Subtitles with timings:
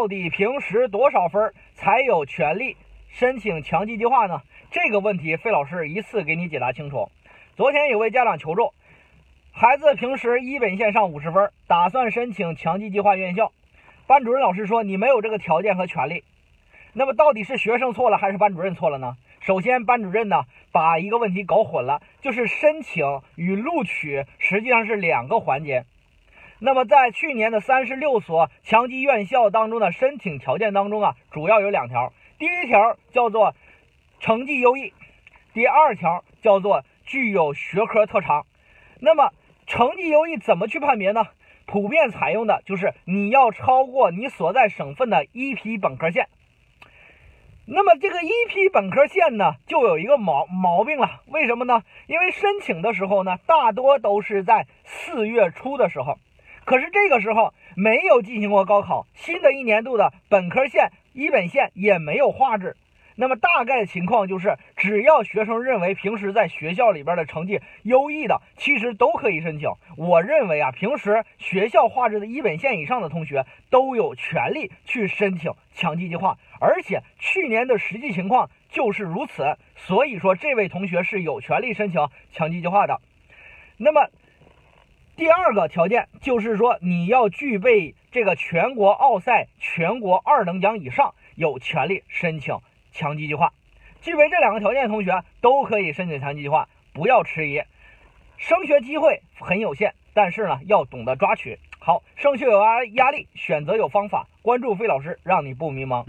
[0.00, 2.74] 到底平时多少分才有权利
[3.10, 4.40] 申请强基计划呢？
[4.70, 7.10] 这个问题，费老师一次给你解答清楚。
[7.54, 8.72] 昨天有位家长求助，
[9.52, 13.52] 孩子平时一本线上五十分，打算申请强基计划院校，
[14.06, 16.24] 班主任老师说你没有这个条件和权利。
[16.94, 19.18] 那么到底是学生错了还是班主任错了呢？
[19.40, 25.84] 首先，班主任呢把一个问题搞混了，就是申请与录取实际上是两个环节。
[26.62, 32.12] 那么在去年的三十六所强基院校当中的申请条件当中啊，主要有两条。
[32.38, 33.54] 第一条叫做
[34.18, 34.92] 成绩优异，
[35.54, 38.44] 第二条叫做具有学科特长。
[39.00, 39.32] 那么
[39.66, 41.28] 成绩优异怎么去判别呢？
[41.64, 46.28] 普遍采用的就是你要超过你所在省份的一批本科线。
[47.64, 51.22] 那么这个一批本科线呢，就有一个毛毛病了。
[51.28, 51.84] 为什么呢？
[52.06, 56.18] 因为申请的时候呢，大多都是在四月初的时候。
[56.70, 62.76] 可是这个时候没有进行过高考，新的一年度的本科线一本线也没有划制。
[63.16, 69.68] 那么大概情况就是，只要学生认为平时在学校里边的成绩优异的，其实都可以申请。
[69.96, 79.56] 我认为啊，平时学校划制的一本线以上的同学都有权利去申请强基计划，而且去年的实际情况就是如此。
[79.74, 83.00] 所以说，这位同学是有权利申请强基计划的。
[83.76, 84.08] 那么。
[85.20, 92.58] 第二个条件就是说，你要具备这个全国奥赛全国二等奖以上，有权利申请
[92.90, 93.52] 强基计划。
[94.00, 97.62] 具备这两个条件的同学都可以申请强基计划，不要迟疑。
[98.38, 101.58] 升学机会很有限，但是呢，要懂得抓取。
[101.78, 104.26] 好，升学有压压力，选择有方法。
[104.40, 106.02] 关注费老师，让你不迷茫。